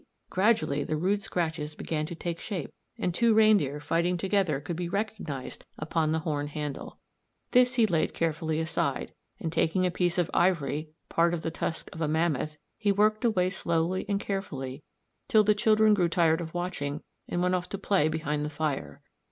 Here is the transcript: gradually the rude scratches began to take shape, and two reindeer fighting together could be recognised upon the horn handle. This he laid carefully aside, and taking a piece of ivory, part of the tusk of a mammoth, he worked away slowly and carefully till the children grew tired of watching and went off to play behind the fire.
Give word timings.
gradually 0.31 0.83
the 0.83 0.97
rude 0.97 1.21
scratches 1.21 1.75
began 1.75 2.07
to 2.07 2.15
take 2.15 2.39
shape, 2.39 2.73
and 2.97 3.13
two 3.13 3.35
reindeer 3.35 3.79
fighting 3.79 4.17
together 4.17 4.59
could 4.59 4.75
be 4.75 4.89
recognised 4.89 5.63
upon 5.77 6.11
the 6.11 6.21
horn 6.21 6.47
handle. 6.47 6.97
This 7.51 7.75
he 7.75 7.85
laid 7.85 8.15
carefully 8.15 8.59
aside, 8.59 9.13
and 9.39 9.53
taking 9.53 9.85
a 9.85 9.91
piece 9.91 10.17
of 10.17 10.31
ivory, 10.33 10.89
part 11.07 11.35
of 11.35 11.43
the 11.43 11.51
tusk 11.51 11.87
of 11.93 12.01
a 12.01 12.07
mammoth, 12.07 12.57
he 12.79 12.91
worked 12.91 13.23
away 13.23 13.51
slowly 13.51 14.07
and 14.09 14.19
carefully 14.19 14.81
till 15.27 15.43
the 15.43 15.53
children 15.53 15.93
grew 15.93 16.09
tired 16.09 16.41
of 16.41 16.55
watching 16.55 17.03
and 17.27 17.43
went 17.43 17.53
off 17.53 17.69
to 17.69 17.77
play 17.77 18.07
behind 18.07 18.43
the 18.43 18.49
fire. 18.49 19.03